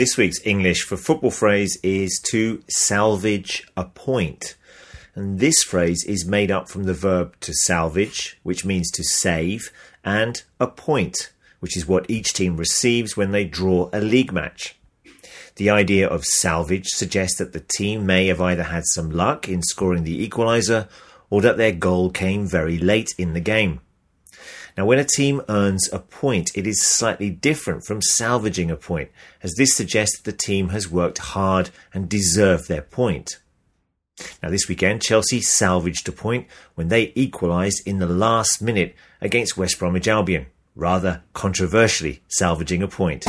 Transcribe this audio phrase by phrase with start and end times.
[0.00, 4.56] This week's English for football phrase is to salvage a point.
[5.14, 9.70] And this phrase is made up from the verb to salvage, which means to save,
[10.02, 14.74] and a point, which is what each team receives when they draw a league match.
[15.56, 19.62] The idea of salvage suggests that the team may have either had some luck in
[19.62, 20.88] scoring the equaliser
[21.28, 23.82] or that their goal came very late in the game.
[24.76, 29.10] Now, when a team earns a point, it is slightly different from salvaging a point,
[29.42, 33.38] as this suggests that the team has worked hard and deserved their point.
[34.42, 39.56] Now, this weekend, Chelsea salvaged a point when they equalised in the last minute against
[39.56, 43.26] West Bromwich Albion, rather controversially salvaging a point.